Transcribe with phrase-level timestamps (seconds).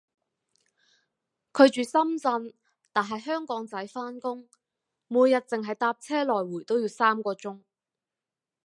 [1.53, 2.55] 佢住深圳
[2.91, 4.49] 但喺香港仔返工，
[5.07, 7.61] 每日淨係搭車來回都要三個鐘